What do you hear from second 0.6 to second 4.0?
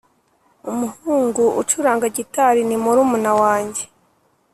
umuhungu ucuranga gitari ni murumuna wanjye.